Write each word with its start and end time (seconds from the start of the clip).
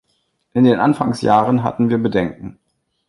In 0.55 0.63
den 0.63 0.79
Anfangsjahren 0.79 1.61
hatten 1.61 1.89
wir 1.91 1.99
Bedenken. 1.99 2.57